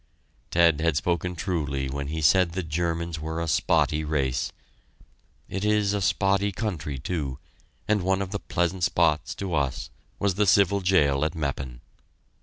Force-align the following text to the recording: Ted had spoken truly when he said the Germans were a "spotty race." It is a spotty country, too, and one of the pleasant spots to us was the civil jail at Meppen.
Ted 0.49 0.79
had 0.81 0.97
spoken 0.97 1.35
truly 1.35 1.87
when 1.87 2.07
he 2.07 2.23
said 2.23 2.53
the 2.53 2.63
Germans 2.63 3.19
were 3.19 3.39
a 3.39 3.47
"spotty 3.47 4.03
race." 4.03 4.51
It 5.47 5.63
is 5.63 5.93
a 5.93 6.01
spotty 6.01 6.51
country, 6.51 6.97
too, 6.97 7.37
and 7.87 8.01
one 8.01 8.23
of 8.23 8.31
the 8.31 8.39
pleasant 8.39 8.83
spots 8.83 9.35
to 9.35 9.53
us 9.53 9.91
was 10.17 10.33
the 10.33 10.47
civil 10.47 10.81
jail 10.81 11.23
at 11.23 11.35
Meppen. 11.35 11.81